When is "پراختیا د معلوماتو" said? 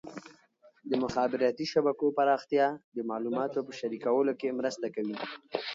2.17-3.59